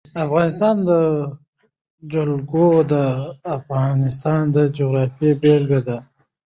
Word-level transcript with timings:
د 0.07 0.07
افغانستان 0.25 0.75
جلکو 2.11 2.67
د 2.91 2.93
افغانستان 3.57 4.41
د 4.55 4.57
جغرافیې 4.77 5.31
بېلګه 5.41 5.79
ده. 5.87 5.97